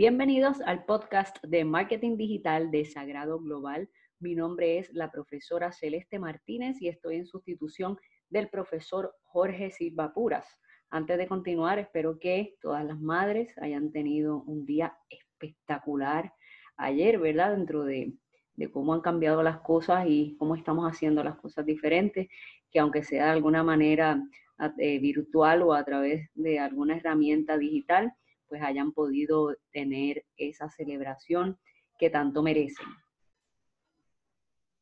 Bienvenidos 0.00 0.62
al 0.62 0.86
podcast 0.86 1.36
de 1.44 1.62
Marketing 1.62 2.16
Digital 2.16 2.70
de 2.70 2.86
Sagrado 2.86 3.38
Global. 3.38 3.90
Mi 4.18 4.34
nombre 4.34 4.78
es 4.78 4.90
la 4.94 5.10
profesora 5.10 5.72
Celeste 5.72 6.18
Martínez 6.18 6.80
y 6.80 6.88
estoy 6.88 7.16
en 7.16 7.26
sustitución 7.26 7.98
del 8.30 8.48
profesor 8.48 9.14
Jorge 9.24 9.70
Silva 9.70 10.14
Puras. 10.14 10.46
Antes 10.88 11.18
de 11.18 11.28
continuar, 11.28 11.78
espero 11.78 12.18
que 12.18 12.56
todas 12.62 12.82
las 12.82 12.98
madres 12.98 13.52
hayan 13.58 13.92
tenido 13.92 14.42
un 14.44 14.64
día 14.64 14.96
espectacular 15.10 16.32
ayer, 16.78 17.18
¿verdad? 17.18 17.54
Dentro 17.54 17.84
de, 17.84 18.14
cómo 18.72 18.94
han 18.94 19.02
cambiado 19.02 19.42
las 19.42 19.60
cosas 19.60 20.06
y 20.08 20.34
cómo 20.38 20.56
estamos 20.56 20.90
haciendo 20.90 21.22
las 21.22 21.36
cosas 21.36 21.66
diferentes, 21.66 22.28
que 22.70 22.78
aunque 22.78 23.04
sea 23.04 23.26
de 23.26 23.32
alguna 23.32 23.62
manera 23.62 24.18
eh, 24.78 24.98
virtual 24.98 25.60
o 25.60 25.74
a 25.74 25.84
través 25.84 26.30
de 26.32 26.58
alguna 26.58 26.96
herramienta 26.96 27.58
digital, 27.58 28.14
pues 28.50 28.62
hayan 28.62 28.92
podido 28.92 29.56
tener 29.72 30.24
esa 30.36 30.68
celebración 30.68 31.56
que 31.98 32.10
tanto 32.10 32.42
merecen. 32.42 32.86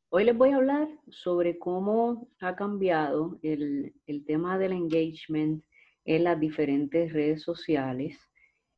Hoy 0.09 0.23
les 0.23 0.35
voy 0.35 0.49
a 0.49 0.55
hablar 0.55 0.89
sobre 1.07 1.59
cómo 1.59 2.27
ha 2.41 2.55
cambiado 2.55 3.37
el, 3.43 3.93
tema 4.25 4.57
del 4.57 4.71
engagement 4.71 5.63
en 6.03 6.23
las 6.23 6.39
diferentes 6.39 7.13
redes 7.13 7.43
sociales 7.43 8.17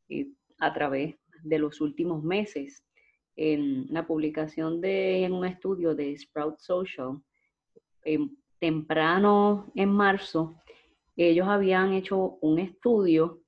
eh, 0.09 0.27
a 0.59 0.73
través 0.73 1.15
de 1.41 1.57
los 1.57 1.79
últimos 1.79 2.21
meses. 2.21 2.83
En 3.37 3.87
la 3.93 4.05
publicación 4.05 4.81
de 4.81 5.29
un 5.31 5.45
estudio 5.45 5.95
de 5.95 6.17
Sprout 6.17 6.59
Social, 6.59 7.21
temprano 8.59 9.71
en 9.73 9.89
marzo, 9.89 10.53
ellos 11.15 11.47
habían 11.47 11.93
hecho 11.93 12.37
un 12.41 12.59
estudio 12.59 13.40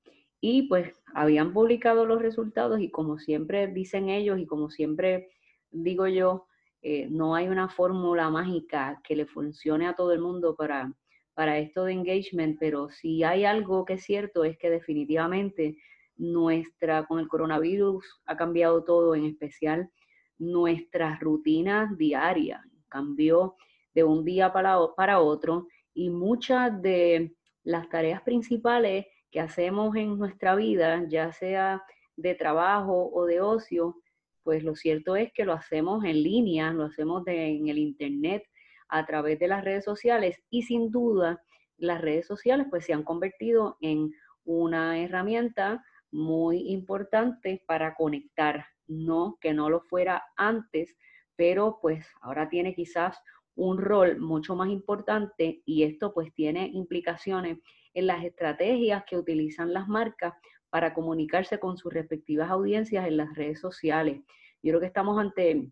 y 0.46 0.64
pues 0.64 0.92
habían 1.14 1.54
publicado 1.54 2.04
los 2.04 2.20
resultados 2.20 2.78
y 2.78 2.90
como 2.90 3.18
siempre 3.18 3.66
dicen 3.66 4.10
ellos 4.10 4.38
y 4.38 4.44
como 4.44 4.68
siempre 4.68 5.30
digo 5.70 6.06
yo, 6.06 6.44
eh, 6.82 7.08
no 7.10 7.34
hay 7.34 7.48
una 7.48 7.70
fórmula 7.70 8.28
mágica 8.28 9.00
que 9.02 9.16
le 9.16 9.24
funcione 9.24 9.86
a 9.86 9.94
todo 9.94 10.12
el 10.12 10.20
mundo 10.20 10.54
para, 10.54 10.92
para 11.32 11.56
esto 11.56 11.86
de 11.86 11.94
engagement, 11.94 12.58
pero 12.60 12.90
si 12.90 13.24
hay 13.24 13.46
algo 13.46 13.86
que 13.86 13.94
es 13.94 14.04
cierto 14.04 14.44
es 14.44 14.58
que 14.58 14.68
definitivamente 14.68 15.78
nuestra, 16.18 17.06
con 17.06 17.20
el 17.20 17.28
coronavirus 17.28 18.04
ha 18.26 18.36
cambiado 18.36 18.84
todo, 18.84 19.14
en 19.14 19.24
especial 19.24 19.90
nuestras 20.36 21.20
rutinas 21.20 21.96
diarias, 21.96 22.60
cambió 22.90 23.54
de 23.94 24.04
un 24.04 24.26
día 24.26 24.52
para, 24.52 24.76
para 24.94 25.20
otro 25.20 25.68
y 25.94 26.10
muchas 26.10 26.82
de 26.82 27.34
las 27.62 27.88
tareas 27.88 28.20
principales 28.20 29.06
que 29.34 29.40
hacemos 29.40 29.96
en 29.96 30.16
nuestra 30.16 30.54
vida, 30.54 31.04
ya 31.08 31.32
sea 31.32 31.82
de 32.14 32.36
trabajo 32.36 33.10
o 33.12 33.26
de 33.26 33.40
ocio, 33.40 33.96
pues 34.44 34.62
lo 34.62 34.76
cierto 34.76 35.16
es 35.16 35.32
que 35.32 35.44
lo 35.44 35.54
hacemos 35.54 36.04
en 36.04 36.22
línea, 36.22 36.72
lo 36.72 36.84
hacemos 36.84 37.26
en 37.26 37.66
el 37.66 37.78
Internet, 37.78 38.44
a 38.86 39.04
través 39.04 39.40
de 39.40 39.48
las 39.48 39.64
redes 39.64 39.84
sociales 39.84 40.40
y 40.50 40.62
sin 40.62 40.92
duda 40.92 41.42
las 41.78 42.00
redes 42.00 42.28
sociales 42.28 42.68
pues 42.70 42.84
se 42.84 42.92
han 42.92 43.02
convertido 43.02 43.76
en 43.80 44.12
una 44.44 45.00
herramienta 45.00 45.84
muy 46.12 46.70
importante 46.70 47.64
para 47.66 47.96
conectar, 47.96 48.66
no 48.86 49.36
que 49.40 49.52
no 49.52 49.68
lo 49.68 49.80
fuera 49.80 50.22
antes, 50.36 50.94
pero 51.34 51.80
pues 51.82 52.06
ahora 52.20 52.48
tiene 52.48 52.72
quizás 52.72 53.18
un 53.56 53.78
rol 53.78 54.20
mucho 54.20 54.54
más 54.54 54.68
importante 54.68 55.60
y 55.66 55.82
esto 55.82 56.14
pues 56.14 56.32
tiene 56.34 56.68
implicaciones 56.72 57.58
en 57.94 58.06
las 58.06 58.24
estrategias 58.24 59.04
que 59.04 59.16
utilizan 59.16 59.72
las 59.72 59.88
marcas 59.88 60.34
para 60.70 60.92
comunicarse 60.92 61.58
con 61.58 61.76
sus 61.76 61.92
respectivas 61.92 62.50
audiencias 62.50 63.06
en 63.06 63.16
las 63.16 63.34
redes 63.34 63.60
sociales. 63.60 64.20
Yo 64.62 64.72
creo 64.72 64.80
que 64.80 64.86
estamos 64.86 65.18
ante 65.18 65.70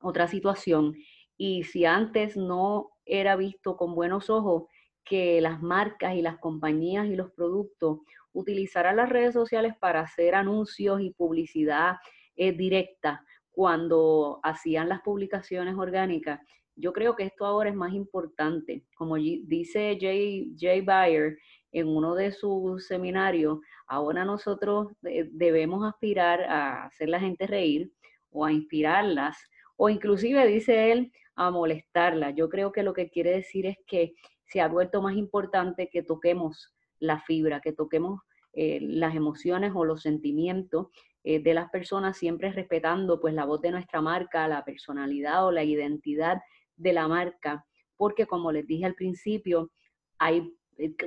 otra 0.00 0.28
situación 0.28 0.94
y 1.36 1.64
si 1.64 1.86
antes 1.86 2.36
no 2.36 2.90
era 3.04 3.36
visto 3.36 3.76
con 3.76 3.94
buenos 3.94 4.30
ojos 4.30 4.64
que 5.04 5.40
las 5.40 5.62
marcas 5.62 6.14
y 6.14 6.22
las 6.22 6.38
compañías 6.38 7.06
y 7.06 7.16
los 7.16 7.32
productos 7.32 8.00
utilizaran 8.32 8.96
las 8.96 9.08
redes 9.08 9.34
sociales 9.34 9.74
para 9.80 10.00
hacer 10.00 10.34
anuncios 10.34 11.00
y 11.00 11.10
publicidad 11.10 11.96
eh, 12.36 12.52
directa 12.52 13.24
cuando 13.52 14.40
hacían 14.42 14.88
las 14.88 15.02
publicaciones 15.02 15.76
orgánicas, 15.76 16.40
yo 16.74 16.92
creo 16.92 17.14
que 17.14 17.24
esto 17.24 17.44
ahora 17.44 17.68
es 17.68 17.76
más 17.76 17.92
importante. 17.92 18.84
Como 18.94 19.16
dice 19.16 19.98
Jay, 20.00 20.54
Jay 20.58 20.80
Bayer, 20.80 21.38
en 21.72 21.88
uno 21.88 22.14
de 22.14 22.32
sus 22.32 22.86
seminarios, 22.86 23.58
ahora 23.86 24.24
nosotros 24.24 24.88
debemos 25.00 25.84
aspirar 25.84 26.42
a 26.42 26.84
hacer 26.84 27.08
la 27.08 27.18
gente 27.18 27.46
reír 27.46 27.90
o 28.30 28.44
a 28.44 28.52
inspirarlas, 28.52 29.36
o 29.76 29.88
inclusive, 29.88 30.46
dice 30.46 30.92
él, 30.92 31.12
a 31.34 31.50
molestarlas. 31.50 32.34
Yo 32.36 32.48
creo 32.48 32.72
que 32.72 32.82
lo 32.82 32.92
que 32.92 33.10
quiere 33.10 33.30
decir 33.30 33.66
es 33.66 33.76
que 33.86 34.14
se 34.44 34.60
ha 34.60 34.68
vuelto 34.68 35.00
más 35.02 35.16
importante 35.16 35.88
que 35.90 36.02
toquemos 36.02 36.74
la 36.98 37.20
fibra, 37.20 37.60
que 37.60 37.72
toquemos 37.72 38.20
eh, 38.52 38.78
las 38.82 39.14
emociones 39.14 39.72
o 39.74 39.84
los 39.84 40.02
sentimientos 40.02 40.88
eh, 41.24 41.42
de 41.42 41.54
las 41.54 41.70
personas, 41.70 42.18
siempre 42.18 42.52
respetando 42.52 43.20
pues 43.20 43.32
la 43.34 43.46
voz 43.46 43.62
de 43.62 43.70
nuestra 43.70 44.02
marca, 44.02 44.46
la 44.46 44.64
personalidad 44.64 45.46
o 45.46 45.52
la 45.52 45.64
identidad 45.64 46.42
de 46.76 46.92
la 46.92 47.08
marca, 47.08 47.64
porque 47.96 48.26
como 48.26 48.52
les 48.52 48.66
dije 48.66 48.84
al 48.84 48.94
principio, 48.94 49.70
hay 50.18 50.52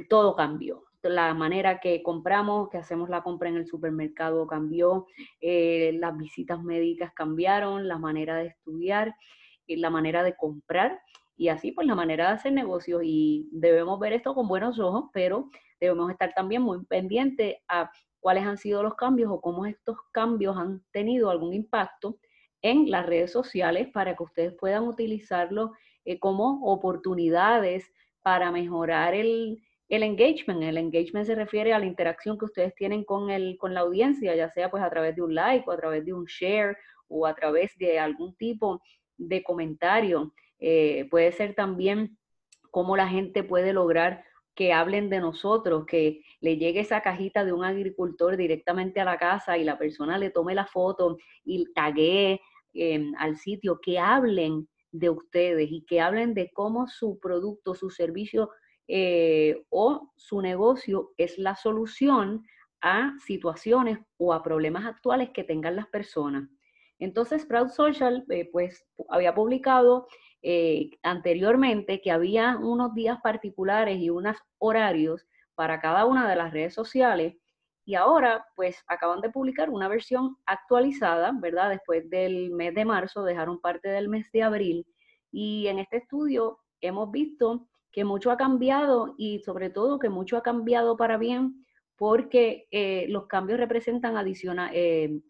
todo 0.10 0.36
cambió. 0.36 0.84
La 1.04 1.34
manera 1.34 1.80
que 1.80 2.02
compramos, 2.02 2.70
que 2.70 2.78
hacemos 2.78 3.10
la 3.10 3.22
compra 3.22 3.50
en 3.50 3.58
el 3.58 3.68
supermercado 3.68 4.48
cambió, 4.48 5.06
eh, 5.40 5.96
las 6.00 6.18
visitas 6.18 6.64
médicas 6.64 7.14
cambiaron, 7.14 7.88
la 7.88 8.00
manera 8.00 8.38
de 8.38 8.48
estudiar, 8.48 9.16
eh, 9.68 9.78
la 9.78 9.90
manera 9.90 10.24
de 10.24 10.36
comprar 10.36 11.00
y 11.38 11.50
así 11.50 11.72
pues 11.72 11.86
la 11.86 11.96
manera 11.96 12.28
de 12.28 12.34
hacer 12.34 12.54
negocios 12.54 13.02
y 13.04 13.48
debemos 13.52 14.00
ver 14.00 14.14
esto 14.14 14.34
con 14.34 14.48
buenos 14.48 14.80
ojos, 14.80 15.10
pero 15.14 15.50
debemos 15.80 16.10
estar 16.10 16.34
también 16.34 16.64
muy 16.64 16.84
pendientes 16.86 17.58
a 17.68 17.92
cuáles 18.20 18.46
han 18.46 18.58
sido 18.58 18.82
los 18.82 18.96
cambios 18.96 19.30
o 19.32 19.42
cómo 19.42 19.68
estos 19.68 19.98
cambios 20.12 20.58
han 20.58 20.82
tenido 20.92 21.30
algún 21.30 21.54
impacto 21.54 22.18
en 22.64 22.90
las 22.90 23.06
redes 23.06 23.32
sociales 23.32 23.90
para 23.94 24.16
que 24.16 24.24
ustedes 24.24 24.56
puedan 24.58 24.88
utilizarlo 24.88 25.74
como 26.20 26.62
oportunidades 26.64 27.92
para 28.24 28.52
mejorar 28.52 29.14
el, 29.14 29.62
engagement. 29.90 30.64
El 30.64 30.78
engagement 30.78 31.26
se 31.26 31.36
refiere 31.36 31.74
a 31.74 31.80
la 31.80 31.86
interacción 31.86 32.38
que 32.38 32.46
ustedes 32.46 32.74
tienen 32.76 33.04
con, 33.04 33.30
el, 33.30 33.58
con 33.58 33.74
la 33.74 33.82
audiencia, 33.82 34.36
ya 34.36 34.50
sea 34.50 34.70
pues 34.72 34.84
a 34.84 34.90
través 34.90 35.16
de 35.16 35.22
un 35.22 35.36
like 35.36 35.66
o 35.68 35.72
a 35.72 35.78
través 35.78 36.06
de 36.06 36.14
un 36.14 36.26
share 36.26 36.78
o 37.08 37.26
a 37.26 37.36
través 37.36 37.78
de 37.78 38.00
algún 38.00 38.36
tipo 38.36 38.82
de 39.18 39.44
comentario. 39.44 40.34
Eh, 40.60 41.08
puede 41.10 41.32
ser 41.32 41.54
también 41.54 42.18
cómo 42.72 42.98
la 42.98 43.08
gente 43.08 43.44
puede 43.44 43.74
lograr 43.74 44.24
que 44.56 44.72
hablen 44.72 45.10
de 45.10 45.20
nosotros, 45.20 45.86
que 45.86 46.22
le 46.40 46.58
llegue 46.58 46.80
esa 46.80 47.02
cajita 47.02 47.44
de 47.44 47.52
un 47.52 47.66
agricultor 47.66 48.38
directamente 48.38 49.02
a 49.02 49.06
la 49.06 49.18
casa 49.18 49.58
y 49.58 49.66
la 49.66 49.78
persona 49.78 50.18
le 50.18 50.30
tome 50.30 50.56
la 50.56 50.66
foto 50.66 51.18
y 51.44 51.72
taguee 51.74 52.40
em, 52.74 53.14
al 53.18 53.38
sitio, 53.38 53.80
que 53.82 54.00
hablen 54.00 54.68
de 54.92 55.10
ustedes 55.10 55.70
y 55.70 55.84
que 55.86 56.00
hablen 56.00 56.34
de 56.34 56.50
cómo 56.54 56.88
su 56.88 57.20
producto, 57.20 57.76
su 57.76 57.90
servicio 57.90 58.50
eh, 58.88 59.64
o 59.70 60.12
su 60.16 60.42
negocio 60.42 61.12
es 61.18 61.38
la 61.38 61.56
solución 61.56 62.46
a 62.82 63.14
situaciones 63.26 64.00
o 64.18 64.34
a 64.34 64.44
problemas 64.44 64.86
actuales 64.86 65.32
que 65.32 65.44
tengan 65.44 65.76
las 65.76 65.88
personas. 65.88 66.50
Entonces, 67.00 67.46
Proud 67.46 67.70
Social, 67.70 68.26
eh, 68.30 68.50
pues, 68.52 68.86
había 69.10 69.34
publicado 69.36 70.08
eh, 70.42 70.92
anteriormente 71.04 72.02
que 72.02 72.12
había 72.12 72.58
unos 72.58 72.94
días 72.94 73.20
particulares 73.22 73.98
y 74.00 74.10
unos 74.10 74.38
horarios 74.60 75.26
para 75.56 75.80
cada 75.80 76.06
una 76.06 76.30
de 76.30 76.36
las 76.36 76.54
redes 76.54 76.74
sociales 76.74 77.36
y 77.86 77.94
ahora, 77.94 78.46
pues, 78.56 78.84
acaban 78.88 79.22
de 79.22 79.30
publicar 79.30 79.70
una 79.70 79.88
versión 79.88 80.38
actualizada, 80.48 81.32
¿verdad? 81.40 81.70
Después 81.70 82.10
del 82.10 82.50
mes 82.52 82.74
de 82.74 82.84
marzo, 82.84 83.24
dejaron 83.24 83.62
parte 83.62 83.90
del 83.90 84.10
mes 84.10 84.26
de 84.32 84.42
abril. 84.42 84.88
Y 85.32 85.68
en 85.68 85.78
este 85.78 85.98
estudio 85.98 86.58
hemos 86.82 87.12
visto 87.12 87.68
que 87.96 88.04
mucho 88.04 88.30
ha 88.30 88.36
cambiado 88.36 89.16
y 89.18 89.40
sobre 89.40 89.70
todo 89.70 90.00
que 90.00 90.10
mucho 90.10 90.36
ha 90.36 90.44
cambiado 90.44 90.98
para 90.98 91.18
bien 91.18 91.66
porque 91.96 92.68
eh, 92.70 93.06
los 93.08 93.26
cambios 93.28 93.58
representan 93.58 94.14
eh, 94.74 95.22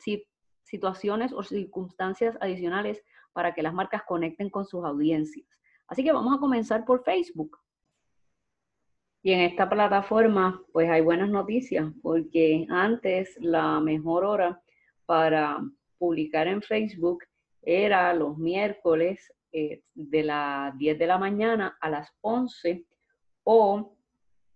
situaciones 0.64 1.32
o 1.32 1.44
circunstancias 1.44 2.36
adicionales 2.42 3.04
para 3.34 3.54
que 3.54 3.62
las 3.62 3.72
marcas 3.72 4.02
conecten 4.08 4.50
con 4.50 4.66
sus 4.66 4.84
audiencias. 4.84 5.46
Así 5.86 6.04
que 6.04 6.12
vamos 6.12 6.36
a 6.36 6.40
comenzar 6.40 6.86
por 6.86 7.04
Facebook. 7.04 7.56
Y 9.22 9.34
en 9.34 9.42
esta 9.42 9.70
plataforma, 9.70 10.60
pues 10.74 10.90
hay 10.90 11.02
buenas 11.02 11.30
noticias, 11.30 11.94
porque 12.02 12.66
antes 12.72 13.38
la 13.42 13.80
mejor 13.80 14.26
hora 14.26 14.60
para 15.06 15.60
publicar 16.00 16.48
en 16.48 16.64
Facebook 16.64 17.24
era 17.62 18.12
los 18.16 18.40
miércoles 18.40 19.32
eh, 19.58 19.84
de 19.94 20.24
las 20.24 20.78
10 20.78 21.00
de 21.00 21.08
la 21.08 21.18
mañana 21.18 21.78
a 21.80 21.90
las 21.90 22.12
11 22.22 22.86
o 23.44 23.98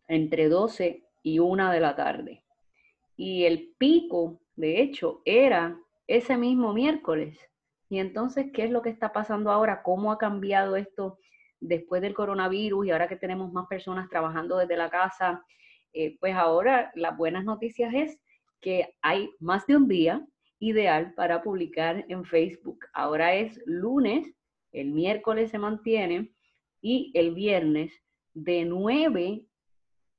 entre 0.08 0.50
12 0.50 1.04
y 1.24 1.40
1 1.40 1.72
de 1.72 1.80
la 1.80 1.96
tarde. 1.96 2.44
Y 3.16 3.46
el 3.46 3.76
pico 3.78 4.40
de 4.60 4.82
hecho, 4.82 5.22
era 5.24 5.80
ese 6.06 6.36
mismo 6.36 6.74
miércoles. 6.74 7.40
Y 7.88 8.00
entonces, 8.00 8.48
¿qué 8.54 8.66
es 8.66 8.72
lo 8.72 8.82
que 8.82 8.90
está 8.90 9.14
pasando 9.14 9.52
ahora? 9.52 9.84
¿Cómo 9.84 10.12
ha 10.12 10.18
cambiado 10.18 10.76
esto 10.76 11.18
después 11.62 12.02
del 12.02 12.14
coronavirus 12.14 12.86
y 12.86 12.92
ahora 12.92 13.08
que 13.08 13.16
tenemos 13.16 13.54
más 13.54 13.68
personas 13.68 14.10
trabajando 14.10 14.58
desde 14.58 14.76
la 14.76 14.90
casa? 14.90 15.46
Eh, 15.94 16.18
pues 16.20 16.36
ahora 16.36 16.92
las 16.96 17.16
buenas 17.16 17.46
noticias 17.46 17.94
es 17.94 18.20
que 18.60 18.98
hay 19.02 19.30
más 19.40 19.66
de 19.66 19.78
un 19.78 19.88
día 19.88 20.28
ideal 20.60 21.14
para 21.14 21.42
publicar 21.42 22.04
en 22.10 22.26
Facebook. 22.26 22.80
Ahora 22.92 23.34
es 23.34 23.62
lunes, 23.66 24.30
el 24.72 24.92
miércoles 24.92 25.52
se 25.52 25.60
mantiene 25.60 26.34
y 26.82 27.12
el 27.14 27.34
viernes 27.34 27.94
de 28.34 28.66
9 28.66 29.46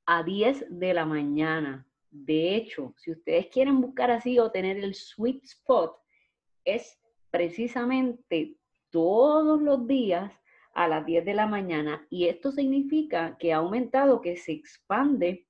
a 0.05 0.23
10 0.23 0.65
de 0.69 0.93
la 0.93 1.05
mañana. 1.05 1.87
De 2.09 2.55
hecho, 2.55 2.93
si 2.97 3.11
ustedes 3.11 3.47
quieren 3.47 3.81
buscar 3.81 4.11
así 4.11 4.37
o 4.39 4.51
tener 4.51 4.77
el 4.77 4.93
sweet 4.93 5.43
spot, 5.43 5.97
es 6.65 6.99
precisamente 7.29 8.57
todos 8.89 9.61
los 9.61 9.87
días 9.87 10.31
a 10.73 10.87
las 10.87 11.05
10 11.05 11.25
de 11.25 11.33
la 11.33 11.47
mañana. 11.47 12.05
Y 12.09 12.27
esto 12.27 12.51
significa 12.51 13.37
que 13.37 13.53
ha 13.53 13.57
aumentado, 13.57 14.21
que 14.21 14.37
se 14.37 14.51
expande 14.51 15.47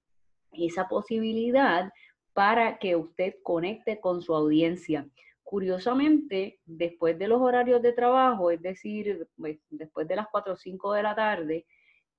esa 0.51 0.87
posibilidad 0.87 1.91
para 2.33 2.77
que 2.77 2.95
usted 2.95 3.35
conecte 3.43 3.99
con 3.99 4.21
su 4.21 4.35
audiencia. 4.35 5.09
Curiosamente, 5.51 6.61
después 6.63 7.19
de 7.19 7.27
los 7.27 7.41
horarios 7.41 7.81
de 7.81 7.91
trabajo, 7.91 8.51
es 8.51 8.61
decir, 8.61 9.27
pues, 9.35 9.59
después 9.69 10.07
de 10.07 10.15
las 10.15 10.27
4 10.31 10.53
o 10.53 10.55
5 10.55 10.93
de 10.93 11.03
la 11.03 11.13
tarde, 11.13 11.65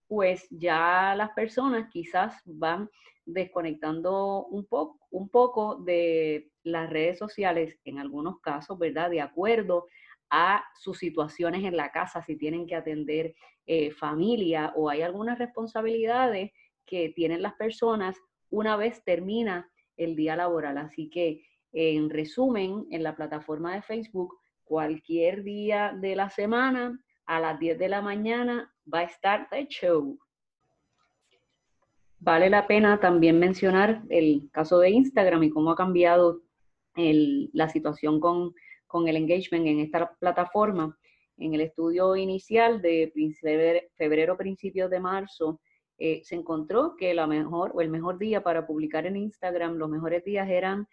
pues 0.07 0.47
ya 0.51 1.15
las 1.17 1.31
personas 1.31 1.89
quizás 1.91 2.35
van 2.45 2.91
desconectando 3.25 4.45
un 4.51 4.67
poco, 4.67 4.99
un 5.11 5.31
poco 5.31 5.77
de 5.77 6.51
las 6.63 6.91
redes 6.91 7.19
sociales, 7.19 7.79
en 7.87 7.99
algunos 7.99 8.39
casos, 8.41 8.79
¿verdad? 8.79 9.09
De 9.09 9.23
acuerdo 9.23 9.87
a 10.29 10.63
sus 10.79 10.99
situaciones 10.99 11.65
en 11.65 11.75
la 11.75 11.91
casa, 11.91 12.21
si 12.21 12.37
tienen 12.37 12.67
que 12.67 12.77
atender 12.77 13.35
eh, 13.65 13.93
familia 13.93 14.75
o 14.77 14.91
hay 14.91 15.01
algunas 15.01 15.39
responsabilidades 15.39 16.51
que 16.85 17.09
tienen 17.17 17.41
las 17.41 17.55
personas 17.55 18.15
una 18.51 18.77
vez 18.77 19.03
termina 19.05 19.73
el 19.97 20.17
día 20.17 20.37
laboral. 20.37 20.77
Así 20.77 21.09
que, 21.09 21.47
en 21.73 22.11
resumen, 22.11 22.87
en 22.91 23.03
la 23.03 23.17
plataforma 23.17 23.75
de 23.75 23.83
Facebook, 23.83 24.39
cualquier 24.65 25.43
día 25.43 25.97
de 26.01 26.17
la 26.17 26.31
semana 26.31 26.99
a 27.27 27.41
las 27.41 27.59
10 27.59 27.79
de 27.79 27.89
la 27.89 28.01
mañana 28.01 28.73
va 28.93 29.01
a 29.01 29.05
estar 29.05 29.49
el 29.53 29.69
show. 29.69 30.19
Vale 32.19 32.51
la 32.51 32.67
pena 32.67 33.01
también 33.01 33.39
mencionar 33.39 34.03
el 34.09 34.49
caso 34.53 34.79
de 34.79 34.91
Instagram 34.91 35.43
y 35.43 35.51
cómo 35.51 35.73
ha 35.73 35.77
cambiado 35.77 36.43
la 36.95 37.69
situación 37.69 38.21
con, 38.21 38.55
el 39.07 39.17
engagement 39.17 39.67
en 39.67 39.81
esta 39.81 40.15
plataforma. 40.21 40.97
En 41.39 41.55
el 41.55 41.63
estudio 41.63 42.15
inicial 42.15 42.81
de 42.83 43.13
febrero, 43.97 44.37
principios 44.37 44.91
de 44.91 45.01
marzo, 45.01 45.61
eh, 45.99 46.21
se 46.25 46.35
encontró 46.35 46.95
que 46.97 47.15
la 47.15 47.27
mejor 47.27 47.73
o 47.75 47.81
el 47.81 47.89
mejor 47.89 48.19
día 48.19 48.43
para 48.43 48.67
publicar 48.67 49.07
en 49.07 49.17
Instagram, 49.17 49.77
los 49.77 49.89
mejores 49.89 50.25
días 50.25 50.49
eran 50.49 50.87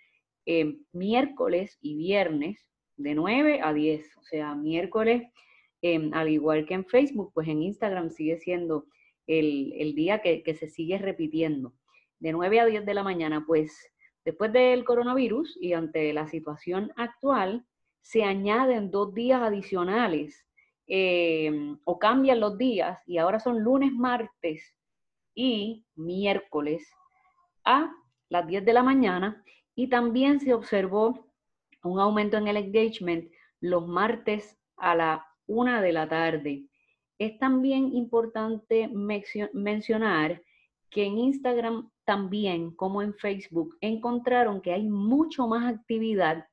eh, 0.50 0.78
miércoles 0.94 1.78
y 1.82 1.96
viernes 1.96 2.70
de 2.98 3.14
9 3.16 3.60
a 3.64 3.74
10. 3.74 4.18
O 4.18 4.24
sea, 4.24 4.56
miércoles 4.56 5.24
Em, 5.82 6.14
al 6.14 6.30
igual 6.30 6.66
que 6.66 6.74
en 6.74 6.86
Facebook, 6.86 7.32
pues 7.34 7.48
en 7.48 7.62
Instagram 7.62 8.10
sigue 8.10 8.38
siendo 8.38 8.86
el, 9.28 9.94
día 9.96 10.22
que, 10.22 10.56
se 10.56 10.68
sigue 10.68 10.98
repitiendo. 10.98 11.74
De 12.20 12.32
9 12.32 12.60
a 12.60 12.66
10 12.66 12.86
de 12.86 12.94
la 12.94 13.04
mañana, 13.04 13.46
pues 13.46 13.92
después 14.26 14.52
del 14.52 14.84
coronavirus 14.84 15.58
y 15.62 15.74
ante 15.74 16.12
la 16.14 16.28
situación 16.28 16.92
actual, 16.98 17.66
se 18.02 18.24
añaden 18.24 18.92
dos 18.92 19.14
días 19.14 19.42
adicionales 19.42 20.46
em, 20.88 21.78
o 21.86 22.00
cambian 22.00 22.40
los 22.40 22.58
días 22.58 23.02
y 23.06 23.20
ahora 23.20 23.40
son 23.40 23.64
lunes, 23.64 23.94
martes 23.94 24.76
y 25.36 25.86
miércoles 25.96 26.90
a 27.64 27.94
las 28.30 28.48
10 28.48 28.66
de 28.66 28.74
la 28.74 28.84
mañana 28.84 29.44
y 29.80 29.88
también 29.88 30.42
se 30.42 30.54
observó 30.54 31.32
un 31.84 32.02
aumento 32.02 32.36
en 32.36 32.50
el 32.50 32.58
engagement 32.58 33.32
los 33.62 33.88
martes 33.88 34.60
a 34.76 34.94
la 34.94 35.26
una 35.48 35.82
de 35.82 35.94
la 35.94 36.10
tarde. 36.10 36.66
Es 37.18 37.40
también 37.40 37.96
importante 37.96 38.90
mencionar 39.54 40.44
que 40.90 41.06
en 41.06 41.18
Instagram 41.18 41.90
también, 42.04 42.76
como 42.76 43.02
en 43.02 43.14
Facebook, 43.14 43.78
encontraron 43.80 44.60
que 44.60 44.74
hay 44.74 44.84
mucho 44.84 45.48
más 45.48 45.74
actividad 45.74 46.46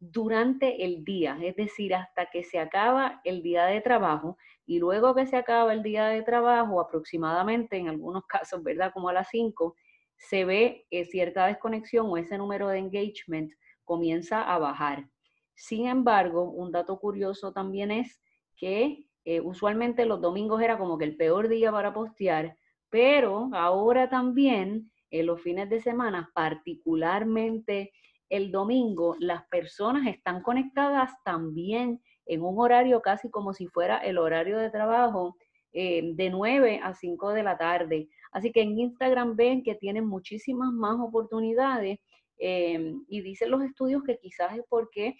durante 0.00 0.84
el 0.84 1.04
día, 1.04 1.38
es 1.42 1.54
decir, 1.54 1.94
hasta 1.94 2.26
que 2.26 2.42
se 2.42 2.58
acaba 2.58 3.20
el 3.22 3.44
día 3.44 3.66
de 3.66 3.82
trabajo 3.82 4.36
y 4.66 4.80
luego 4.80 5.14
que 5.14 5.28
se 5.28 5.36
acaba 5.36 5.72
el 5.72 5.84
día 5.84 6.06
de 6.06 6.22
trabajo, 6.22 6.80
aproximadamente 6.80 7.76
en 7.76 7.86
algunos 7.86 8.26
casos, 8.26 8.64
¿verdad? 8.64 8.90
Como 8.92 9.10
a 9.10 9.12
las 9.12 9.28
5, 9.28 9.76
se 10.16 10.44
ve 10.44 10.86
eh, 10.90 11.04
cierta 11.04 11.46
desconexión 11.46 12.06
o 12.08 12.16
ese 12.16 12.38
número 12.38 12.68
de 12.68 12.78
engagement 12.78 13.52
comienza 13.84 14.42
a 14.42 14.58
bajar. 14.58 15.08
Sin 15.54 15.86
embargo, 15.86 16.50
un 16.50 16.72
dato 16.72 16.98
curioso 16.98 17.52
también 17.52 17.90
es 17.90 18.20
que 18.56 19.06
eh, 19.24 19.40
usualmente 19.40 20.04
los 20.06 20.20
domingos 20.20 20.60
era 20.62 20.78
como 20.78 20.98
que 20.98 21.04
el 21.04 21.16
peor 21.16 21.48
día 21.48 21.72
para 21.72 21.94
postear, 21.94 22.56
pero 22.90 23.50
ahora 23.52 24.08
también 24.08 24.90
en 25.10 25.26
los 25.26 25.40
fines 25.40 25.70
de 25.70 25.80
semana, 25.80 26.30
particularmente 26.34 27.92
el 28.28 28.50
domingo, 28.50 29.16
las 29.20 29.46
personas 29.48 30.06
están 30.06 30.42
conectadas 30.42 31.12
también 31.24 32.02
en 32.26 32.42
un 32.42 32.58
horario 32.58 33.00
casi 33.00 33.30
como 33.30 33.52
si 33.52 33.66
fuera 33.68 33.98
el 33.98 34.18
horario 34.18 34.58
de 34.58 34.70
trabajo 34.70 35.36
eh, 35.76 36.12
de 36.14 36.30
9 36.30 36.78
a 36.84 36.94
5 36.94 37.30
de 37.32 37.42
la 37.42 37.58
tarde. 37.58 38.08
Así 38.30 38.52
que 38.52 38.62
en 38.62 38.78
Instagram 38.78 39.34
ven 39.34 39.64
que 39.64 39.74
tienen 39.74 40.06
muchísimas 40.06 40.72
más 40.72 41.00
oportunidades 41.00 41.98
eh, 42.38 42.94
y 43.08 43.20
dicen 43.22 43.50
los 43.50 43.60
estudios 43.64 44.04
que 44.04 44.16
quizás 44.18 44.56
es 44.56 44.62
porque 44.68 45.16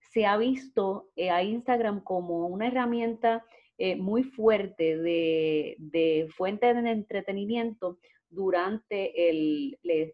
se 0.00 0.26
ha 0.26 0.36
visto 0.36 1.08
eh, 1.14 1.30
a 1.30 1.44
Instagram 1.44 2.02
como 2.02 2.48
una 2.48 2.66
herramienta 2.66 3.44
muy 3.98 4.22
fuerte 4.22 4.96
de, 4.96 6.28
fuente 6.36 6.72
de 6.72 6.90
entretenimiento 6.90 7.98
durante 8.28 9.12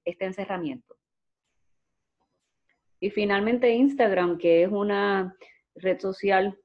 este 0.05 0.25
encerramiento. 0.25 0.97
Y 2.99 3.11
finalmente 3.11 3.71
Instagram, 3.71 4.39
que 4.39 4.63
es 4.63 4.71
una 4.71 5.37
red 5.75 6.01
social 6.01 6.59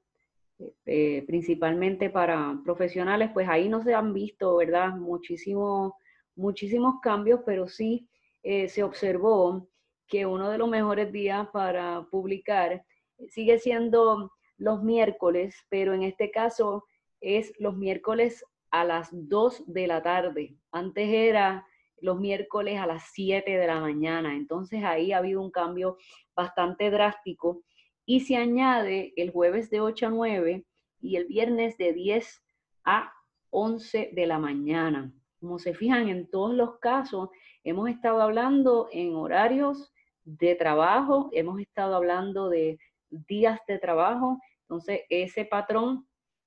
eh, 0.86 1.24
principalmente 1.26 2.10
para 2.10 2.60
profesionales, 2.64 3.30
pues 3.32 3.48
ahí 3.48 3.68
no 3.68 3.82
se 3.82 3.94
han 3.94 4.12
visto, 4.12 4.56
¿verdad? 4.56 4.94
muchísimos 4.96 6.94
cambios, 7.02 7.40
pero 7.46 7.68
sí 7.68 8.08
se 8.42 8.82
observó 8.82 9.68
que 10.06 10.26
uno 10.26 10.50
de 10.50 10.58
los 10.58 10.68
mejores 10.68 11.10
días 11.10 11.48
para 11.50 12.06
publicar 12.10 12.84
sigue 13.28 13.58
siendo 13.58 14.30
los 14.58 14.82
miércoles, 14.82 15.56
pero 15.68 15.94
en 15.94 16.02
este 16.02 16.30
caso 16.30 16.84
es 17.20 17.52
los 17.58 17.76
miércoles 17.76 18.44
a 18.70 18.84
las 18.84 19.08
2 19.12 19.64
de 19.66 19.86
la 19.86 20.02
tarde. 20.02 20.56
Antes 20.72 21.08
era 21.08 21.66
los 22.00 22.20
miércoles 22.20 22.78
a 22.78 22.86
las 22.86 23.04
7 23.12 23.56
de 23.56 23.66
la 23.66 23.80
mañana. 23.80 24.34
Entonces 24.34 24.84
ahí 24.84 25.12
ha 25.12 25.18
habido 25.18 25.40
un 25.40 25.50
cambio 25.50 25.96
bastante 26.34 26.90
drástico. 26.90 27.62
Y 28.06 28.20
se 28.20 28.36
añade 28.36 29.12
el 29.16 29.30
jueves 29.30 29.70
de 29.70 29.80
8 29.80 30.06
a 30.06 30.10
9 30.10 30.64
y 31.00 31.16
el 31.16 31.26
viernes 31.26 31.76
de 31.78 31.92
10 31.92 32.42
a 32.84 33.12
11 33.50 34.10
de 34.12 34.26
la 34.26 34.38
mañana. 34.38 35.12
Como 35.40 35.58
se 35.58 35.74
fijan, 35.74 36.08
en 36.08 36.30
todos 36.30 36.54
los 36.54 36.78
casos 36.78 37.30
hemos 37.62 37.88
estado 37.88 38.20
hablando 38.20 38.88
en 38.92 39.14
horarios 39.14 39.92
de 40.24 40.54
trabajo, 40.54 41.30
hemos 41.32 41.60
estado 41.60 41.94
hablando 41.96 42.48
de 42.48 42.78
días 43.10 43.60
de 43.68 43.78
trabajo. 43.78 44.38
Entonces, 44.62 45.02
ese 45.08 45.44
patrón 45.44 46.06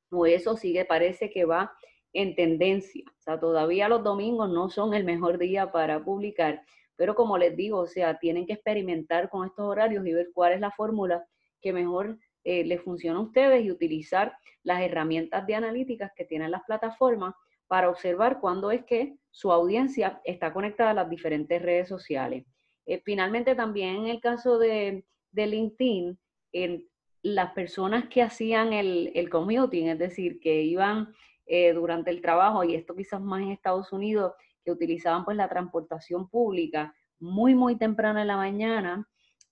o 0.09 0.25
eso 0.25 0.57
sigue, 0.57 0.85
parece 0.85 1.29
que 1.29 1.45
va 1.45 1.71
en 2.13 2.35
tendencia. 2.35 3.03
O 3.07 3.21
sea, 3.21 3.39
todavía 3.39 3.89
los 3.89 4.03
domingos 4.03 4.49
no 4.49 4.69
son 4.69 4.93
el 4.93 5.03
mejor 5.03 5.37
día 5.37 5.71
para 5.71 6.03
publicar, 6.03 6.63
pero 6.95 7.13
como 7.15 7.37
les 7.37 7.55
digo, 7.55 7.79
o 7.79 7.87
sea, 7.87 8.17
tienen 8.17 8.45
que 8.45 8.53
experimentar 8.53 9.29
con 9.29 9.45
estos 9.45 9.65
horarios 9.65 10.05
y 10.05 10.13
ver 10.13 10.29
cuál 10.33 10.53
es 10.53 10.59
la 10.59 10.71
fórmula 10.71 11.25
que 11.61 11.73
mejor 11.73 12.17
eh, 12.43 12.63
les 12.65 12.81
funciona 12.81 13.19
a 13.19 13.23
ustedes 13.23 13.65
y 13.65 13.71
utilizar 13.71 14.37
las 14.63 14.81
herramientas 14.81 15.45
de 15.45 15.55
analíticas 15.55 16.11
que 16.15 16.25
tienen 16.25 16.51
las 16.51 16.63
plataformas 16.63 17.33
para 17.67 17.89
observar 17.89 18.39
cuándo 18.39 18.71
es 18.71 18.85
que 18.85 19.17
su 19.31 19.51
audiencia 19.51 20.21
está 20.23 20.53
conectada 20.53 20.91
a 20.91 20.93
las 20.93 21.09
diferentes 21.09 21.61
redes 21.61 21.89
sociales. 21.89 22.45
Eh, 22.85 23.01
finalmente, 23.03 23.55
también 23.55 23.97
en 23.97 24.07
el 24.07 24.21
caso 24.21 24.57
de, 24.57 25.05
de 25.31 25.47
LinkedIn, 25.47 26.17
las 27.21 27.51
personas 27.51 28.07
que 28.07 28.21
hacían 28.21 28.73
el, 28.73 29.11
el, 29.13 29.29
commuting, 29.29 29.89
es 29.89 29.99
decir, 29.99 30.39
que 30.39 30.63
iban 30.63 31.13
eh, 31.45 31.73
durante 31.73 32.09
el 32.09 32.21
trabajo, 32.21 32.63
y 32.63 32.75
esto 32.75 32.95
quizás 32.95 33.21
más 33.21 33.41
en 33.41 33.51
Estados 33.51 33.91
Unidos, 33.91 34.33
que 34.63 34.71
utilizaban 34.71 35.25
pues 35.25 35.37
la 35.37 35.49
transportación 35.49 36.29
pública 36.29 36.93
muy, 37.19 37.55
muy 37.55 37.77
temprano 37.77 38.19
en 38.19 38.27
la 38.27 38.37
mañana, 38.37 39.07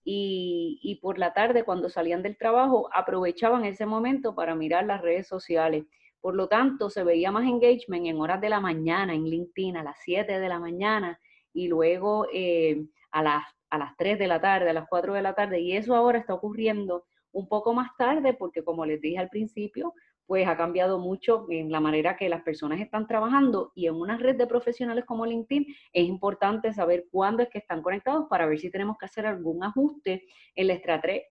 y, 0.07 0.99
por 1.01 1.17
la 1.17 1.33
tarde 1.33 1.63
cuando 1.63 1.89
salían 1.89 2.21
del 2.21 2.37
trabajo 2.37 2.89
aprovechaban 2.93 3.65
ese 3.65 3.87
momento 3.87 4.35
para 4.35 4.55
mirar 4.55 4.85
las 4.85 5.01
redes 5.01 5.27
sociales. 5.27 5.85
Por 6.21 6.35
lo 6.35 6.47
tanto, 6.47 6.89
se 6.89 7.03
veía 7.03 7.31
más 7.31 7.45
engagement 7.45 8.05
en 8.05 8.21
horas 8.21 8.39
de 8.39 8.49
la 8.49 8.59
mañana 8.59 9.15
en 9.15 9.25
LinkedIn, 9.25 9.77
a 9.77 9.83
las 9.83 9.97
7 10.03 10.39
de 10.39 10.49
la 10.49 10.59
mañana 10.59 11.19
y 11.53 11.67
luego 11.67 12.27
eh, 12.31 12.85
a, 13.11 13.23
las, 13.23 13.43
a 13.71 13.79
las 13.79 13.97
3 13.97 14.19
de 14.19 14.27
la 14.27 14.39
tarde, 14.39 14.69
a 14.69 14.73
las 14.73 14.87
4 14.87 15.13
de 15.13 15.21
la 15.23 15.33
tarde. 15.33 15.59
Y 15.59 15.75
eso 15.75 15.95
ahora 15.95 16.19
está 16.19 16.35
ocurriendo 16.35 17.05
un 17.31 17.47
poco 17.47 17.73
más 17.73 17.89
tarde 17.97 18.33
porque, 18.33 18.63
como 18.63 18.85
les 18.85 19.01
dije 19.01 19.17
al 19.17 19.29
principio, 19.29 19.93
pues 20.27 20.47
ha 20.47 20.57
cambiado 20.57 20.99
mucho 20.99 21.45
en 21.49 21.71
la 21.71 21.79
manera 21.79 22.17
que 22.17 22.29
las 22.29 22.41
personas 22.41 22.79
están 22.79 23.07
trabajando 23.07 23.71
y 23.75 23.87
en 23.87 23.95
una 23.95 24.17
red 24.17 24.35
de 24.35 24.47
profesionales 24.47 25.05
como 25.05 25.25
LinkedIn 25.25 25.67
es 25.93 26.07
importante 26.07 26.73
saber 26.73 27.05
cuándo 27.11 27.43
es 27.43 27.49
que 27.49 27.59
están 27.59 27.81
conectados 27.81 28.25
para 28.29 28.45
ver 28.45 28.59
si 28.59 28.71
tenemos 28.71 28.97
que 28.97 29.05
hacer 29.05 29.25
algún 29.25 29.63
ajuste 29.63 30.25
en 30.55 30.67
la, 30.67 30.79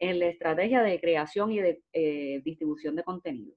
en 0.00 0.18
la 0.18 0.26
estrategia 0.26 0.82
de 0.82 1.00
creación 1.00 1.52
y 1.52 1.60
de 1.60 1.82
eh, 1.92 2.40
distribución 2.44 2.94
de 2.96 3.02
contenido. 3.02 3.54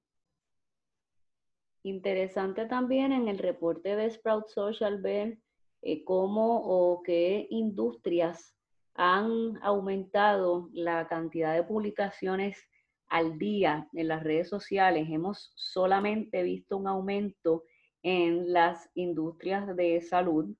Interesante 1.83 2.65
también 2.65 3.11
en 3.11 3.27
el 3.27 3.37
reporte 3.37 3.95
de 3.95 4.09
Sprout 4.09 4.47
Social 4.47 5.01
ver 5.01 5.37
eh, 5.81 6.03
cómo 6.03 6.61
o 6.63 7.01
qué 7.03 7.47
industrias 7.49 8.55
han 8.95 9.59
aumentado 9.61 10.69
la 10.73 11.07
cantidad 11.07 11.53
de 11.53 11.63
publicaciones 11.63 12.67
al 13.09 13.37
día 13.37 13.87
en 13.93 14.07
las 14.07 14.23
redes 14.23 14.49
sociales. 14.49 15.07
Hemos 15.09 15.51
solamente 15.55 16.43
visto 16.43 16.77
un 16.77 16.87
aumento 16.87 17.63
en 18.03 18.53
las 18.53 18.89
industrias 18.95 19.75
de 19.75 20.01
salud 20.01 20.55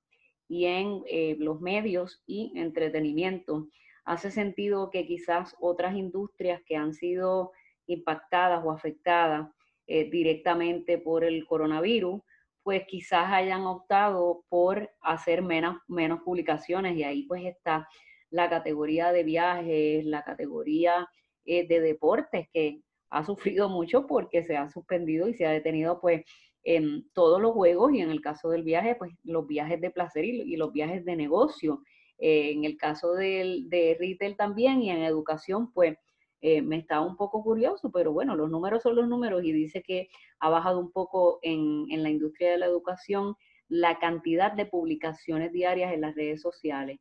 y 0.48 0.66
en 0.66 1.04
eh, 1.08 1.36
los 1.40 1.60
medios 1.62 2.22
y 2.26 2.54
entretenimiento. 2.56 3.68
Hace 4.06 4.32
sentido 4.32 4.90
que 4.90 5.06
quizás 5.06 5.56
otras 5.60 5.96
industrias 5.96 6.62
que 6.66 6.76
han 6.76 6.94
sido 6.94 7.52
impactadas 7.88 8.64
o 8.64 8.72
afectadas 8.72 9.50
eh, 9.88 10.10
directamente 10.10 10.98
por 10.98 11.24
el 11.24 11.46
coronavirus, 11.46 12.22
pues 12.64 12.84
quizás 12.86 13.32
hayan 13.32 13.62
optado 13.62 14.44
por 14.50 14.92
hacer 15.02 15.42
menos, 15.42 15.78
menos 15.88 16.22
publicaciones 16.22 16.98
y 16.98 17.04
ahí 17.04 17.24
pues 17.24 17.46
está 17.46 17.88
la 18.30 18.50
categoría 18.50 19.14
de 19.14 19.24
viajes, 19.24 20.06
la 20.06 20.24
categoría 20.24 21.08
eh, 21.48 21.66
de 21.68 21.80
deportes 21.80 22.48
que 22.54 22.82
ha 23.10 23.26
sufrido 23.26 23.70
mucho 23.70 24.06
porque 24.06 24.44
se 24.44 24.58
ha 24.58 24.70
suspendido 24.70 25.30
y 25.30 25.34
se 25.34 25.46
ha 25.46 25.52
detenido 25.52 26.02
pues 26.02 26.26
en 26.64 27.10
todos 27.14 27.42
los 27.42 27.54
juegos 27.54 27.94
y 27.94 28.02
en 28.02 28.12
el 28.12 28.20
caso 28.20 28.50
del 28.50 28.64
viaje 28.64 28.96
pues 28.96 29.14
los 29.24 29.48
viajes 29.48 29.80
de 29.80 29.90
placer 29.90 30.26
y, 30.26 30.58
los 30.58 30.74
viajes 30.74 31.06
de 31.06 31.16
negocio. 31.16 31.82
Eh, 32.20 32.52
en 32.52 32.66
el 32.66 32.78
caso 32.78 33.14
del, 33.14 33.70
de 33.70 33.96
retail 33.98 34.36
también 34.36 34.82
y 34.82 34.90
en 34.90 35.04
educación 35.04 35.72
pues 35.72 35.98
eh, 36.42 36.62
me 36.62 36.78
está 36.78 37.00
un 37.00 37.16
poco 37.16 37.42
curioso, 37.44 37.92
pero 37.92 38.12
bueno, 38.12 38.36
los 38.36 38.50
números 38.50 38.84
son 38.84 38.98
los 38.98 39.08
números 39.08 39.44
y 39.46 39.54
dice 39.54 39.82
que 39.82 40.10
ha 40.40 40.50
bajado 40.50 40.80
un 40.80 40.92
poco 40.92 41.40
en, 41.44 41.86
en 41.90 42.04
la 42.04 42.10
industria 42.10 42.52
de 42.52 42.58
la 42.58 42.66
educación 42.66 43.36
la 43.70 44.00
cantidad 44.00 44.52
de 44.52 44.66
publicaciones 44.66 45.54
diarias 45.54 45.94
en 45.94 46.02
las 46.02 46.16
redes 46.16 46.42
sociales. 46.42 47.00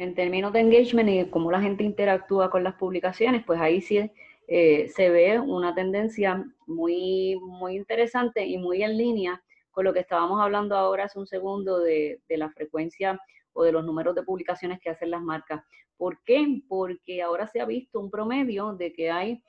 En 0.00 0.14
términos 0.14 0.54
de 0.54 0.60
engagement 0.60 1.10
y 1.10 1.26
cómo 1.28 1.52
la 1.52 1.60
gente 1.60 1.84
interactúa 1.84 2.48
con 2.48 2.64
las 2.64 2.72
publicaciones, 2.76 3.44
pues 3.44 3.60
ahí 3.60 3.82
sí 3.82 4.10
eh, 4.48 4.88
se 4.88 5.10
ve 5.10 5.38
una 5.38 5.74
tendencia 5.74 6.42
muy, 6.66 7.38
muy 7.42 7.76
interesante 7.76 8.46
y 8.46 8.56
muy 8.56 8.82
en 8.82 8.96
línea 8.96 9.42
con 9.70 9.84
lo 9.84 9.92
que 9.92 10.00
estábamos 10.00 10.40
hablando 10.40 10.74
ahora 10.74 11.04
hace 11.04 11.18
un 11.18 11.26
segundo 11.26 11.80
de, 11.80 12.22
de 12.26 12.36
la 12.38 12.48
frecuencia 12.48 13.20
o 13.52 13.62
de 13.62 13.72
los 13.72 13.84
números 13.84 14.14
de 14.14 14.22
publicaciones 14.22 14.80
que 14.80 14.88
hacen 14.88 15.10
las 15.10 15.20
marcas. 15.20 15.62
¿Por 15.98 16.22
qué? 16.24 16.62
Porque 16.66 17.20
ahora 17.20 17.46
se 17.46 17.60
ha 17.60 17.66
visto 17.66 18.00
un 18.00 18.10
promedio 18.10 18.72
de 18.72 18.94
que 18.94 19.10
hay 19.10 19.42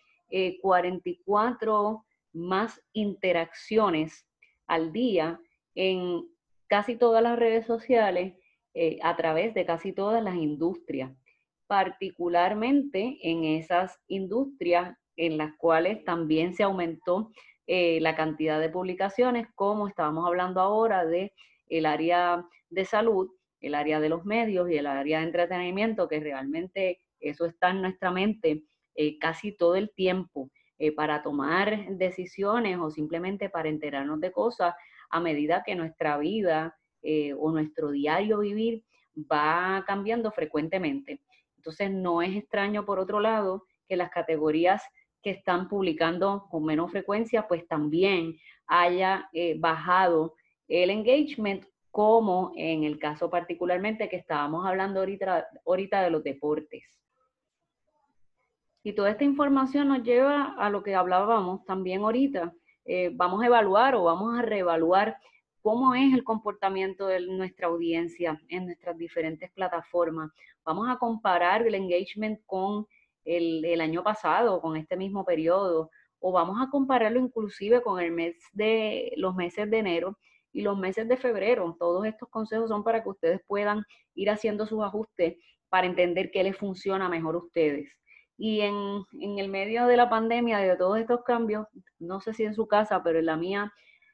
44 0.62 2.04
eh, 2.04 2.28
más 2.34 2.82
interacciones 2.92 4.28
al 4.68 4.92
día 4.92 5.40
en 5.76 6.28
casi 6.68 6.98
todas 6.98 7.24
las 7.24 7.40
redes 7.40 7.66
sociales 7.66 8.34
eh, 8.74 9.00
a 9.04 9.18
través 9.18 9.54
de 9.54 9.66
casi 9.66 9.92
todas 9.92 10.24
las 10.24 10.36
industrias, 10.36 11.12
particularmente 11.68 13.18
en 13.22 13.44
esas 13.44 14.00
industrias 14.08 14.98
en 15.18 15.38
las 15.38 15.58
cuales 15.58 16.06
también 16.06 16.54
se 16.56 16.64
aumentó 16.64 17.32
eh, 17.68 18.00
la 18.00 18.16
cantidad 18.16 18.62
de 18.62 18.70
publicaciones, 18.70 19.48
como 19.56 19.90
estábamos 19.90 20.26
hablando 20.26 20.62
ahora 20.62 21.06
de 21.06 21.34
el 21.68 21.86
área 21.86 22.46
de 22.70 22.86
salud, 22.86 23.30
el 23.60 23.76
área 23.76 24.00
de 24.00 24.08
los 24.08 24.24
medios 24.24 24.70
y 24.72 24.78
el 24.78 24.88
área 24.88 25.20
de 25.20 25.26
entretenimiento, 25.26 26.08
que 26.08 26.22
realmente 26.22 27.02
eso 27.20 27.46
está 27.46 27.72
en 27.72 27.82
nuestra 27.82 28.10
mente 28.10 28.64
eh, 28.96 29.20
casi 29.20 29.52
todo 29.52 29.76
el 29.76 29.92
tiempo 29.94 30.50
para 30.96 31.22
tomar 31.22 31.90
decisiones 31.90 32.80
o 32.80 32.90
simplemente 32.90 33.52
para 33.52 33.70
enterarnos 33.70 34.20
de 34.20 34.32
cosas 34.32 34.74
a 35.12 35.20
medida 35.20 35.62
que 35.64 35.76
nuestra 35.76 36.18
vida 36.18 36.76
eh, 37.02 37.34
o 37.34 37.52
nuestro 37.52 37.92
diario 37.92 38.40
vivir 38.40 38.84
va 39.16 39.84
cambiando 39.86 40.32
frecuentemente. 40.32 41.22
Entonces 41.58 41.92
no 41.92 42.22
es 42.22 42.36
extraño, 42.36 42.86
por 42.86 43.00
otro 43.00 43.20
lado, 43.20 43.66
que 43.88 43.96
las 43.96 44.10
categorías 44.10 44.84
que 45.22 45.32
están 45.32 45.68
publicando 45.68 46.48
con 46.50 46.64
menos 46.66 46.92
frecuencia, 46.92 47.48
pues 47.48 47.68
también 47.68 48.36
haya 48.66 49.30
eh, 49.34 49.56
bajado 49.60 50.36
el 50.68 50.90
engagement, 50.90 51.66
como 51.92 52.54
en 52.56 52.86
el 52.86 52.98
caso 52.98 53.30
particularmente 53.30 54.08
que 54.08 54.16
estábamos 54.16 54.66
hablando 54.66 55.02
ahorita, 55.02 56.04
de 56.04 56.10
los 56.10 56.24
deportes. 56.24 56.84
Y 58.84 58.94
toda 58.94 59.12
esta 59.12 59.26
información 59.26 59.90
nos 59.90 60.02
lleva 60.02 60.56
a 60.58 60.70
lo 60.70 60.82
que 60.82 60.96
hablábamos 60.96 61.64
también 61.66 62.02
ahorita. 62.02 62.54
Eh, 62.86 63.12
vamos 63.14 63.44
a 63.44 63.46
evaluar 63.46 63.94
o 63.96 64.04
vamos 64.04 64.40
a 64.40 64.42
reevaluar 64.42 65.18
cómo 65.62 65.94
es 65.94 66.14
el 66.14 66.24
comportamiento 66.24 67.08
de 67.08 67.22
nuestra 67.22 67.68
audiencia 67.68 68.42
en 68.50 68.66
nuestras 68.66 68.98
diferentes 68.98 69.52
plataformas. 69.52 70.32
Vamos 70.66 70.90
a 70.90 70.98
comparar 70.98 71.66
el 71.66 71.76
engagement 71.76 72.40
con 72.46 72.88
el, 73.26 73.82
año 73.82 74.04
pasado, 74.04 74.62
con 74.62 74.76
este 74.76 74.98
mismo 74.98 75.24
periodo, 75.24 75.92
o 76.20 76.32
vamos 76.32 76.58
a 76.62 76.70
compararlo 76.70 77.20
inclusive 77.20 77.82
con 77.82 78.00
el 78.00 78.12
mes 78.12 78.36
de 78.54 79.14
los 79.18 79.36
meses 79.36 79.70
de 79.70 79.80
enero 79.80 80.18
y 80.52 80.62
los 80.62 80.78
meses 80.78 81.08
de 81.08 81.18
febrero. 81.18 81.76
Todos 81.80 82.06
estos 82.06 82.30
consejos 82.30 82.70
son 82.70 82.84
para 82.84 83.04
que 83.04 83.10
ustedes 83.10 83.42
puedan 83.48 83.84
ir 84.16 84.30
haciendo 84.30 84.66
sus 84.66 84.84
ajustes 84.84 85.38
para 85.70 85.88
entender 85.88 86.32
qué 86.32 86.44
les 86.44 86.58
funciona 86.58 87.08
mejor 87.10 87.36
a 87.36 87.40
ustedes. 87.40 87.90
Y 88.38 88.62
en, 88.62 88.76
en 89.20 89.38
el 89.38 89.50
medio 89.50 89.86
de 89.86 89.98
la 89.98 90.10
pandemia, 90.10 90.58
de 90.58 90.76
todos 90.76 90.98
estos 90.98 91.24
cambios, 91.24 91.68
no 92.00 92.20
sé 92.22 92.34
si 92.34 92.44
en 92.44 92.56
su 92.56 92.68
casa, 92.68 93.04
pero 93.04 93.20
en 93.20 93.28
la 93.28 93.38
mía, 93.38 93.72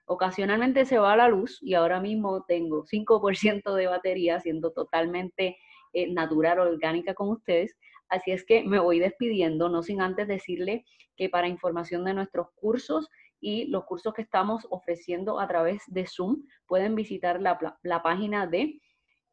Ocasionalmente 0.09 0.85
se 0.85 0.99
va 0.99 1.17
la 1.17 1.27
luz 1.27 1.61
y 1.61 1.73
ahora 1.73 1.99
mismo 1.99 2.45
tengo 2.47 2.85
5% 2.85 3.75
de 3.75 3.87
batería, 3.87 4.39
siendo 4.39 4.71
totalmente 4.71 5.57
eh, 5.91 6.09
natural, 6.09 6.59
orgánica 6.59 7.13
con 7.13 7.27
ustedes. 7.29 7.75
Así 8.07 8.31
es 8.31 8.45
que 8.45 8.63
me 8.63 8.79
voy 8.79 8.99
despidiendo, 8.99 9.67
no 9.67 9.83
sin 9.83 9.99
antes 9.99 10.29
decirle 10.29 10.85
que 11.17 11.27
para 11.27 11.49
información 11.49 12.05
de 12.05 12.13
nuestros 12.13 12.47
cursos 12.55 13.09
y 13.41 13.65
los 13.65 13.83
cursos 13.83 14.13
que 14.13 14.21
estamos 14.21 14.65
ofreciendo 14.69 15.41
a 15.41 15.47
través 15.49 15.83
de 15.87 16.07
Zoom, 16.07 16.45
pueden 16.67 16.95
visitar 16.95 17.41
la, 17.41 17.59
página 18.01 18.47
de 18.47 18.79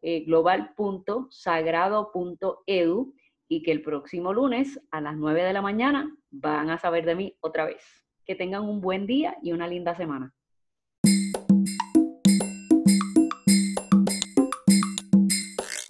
eh, 0.02 0.24
global.sagrado.edu 0.24 3.14
y 3.46 3.62
que 3.62 3.70
el 3.70 3.82
próximo 3.82 4.32
lunes 4.32 4.80
a 4.90 5.00
las 5.00 5.16
9 5.16 5.44
de 5.44 5.52
la 5.52 5.62
mañana 5.62 6.12
van 6.30 6.70
a 6.70 6.78
saber 6.78 7.04
de 7.04 7.14
mí 7.14 7.36
otra 7.38 7.64
vez. 7.64 7.84
Que 8.26 8.34
tengan 8.34 8.64
un 8.64 8.80
buen 8.80 9.06
día 9.06 9.36
y 9.40 9.52
una 9.52 9.68
linda 9.68 9.94
semana. 9.94 10.34